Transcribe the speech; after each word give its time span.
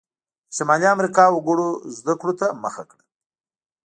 د 0.49 0.51
شمالي 0.57 0.87
امریکا 0.95 1.23
وګړو 1.31 1.69
زده 1.97 2.13
کړو 2.19 2.33
ته 2.39 2.47
مخه 2.63 2.83
کړه. 2.89 3.03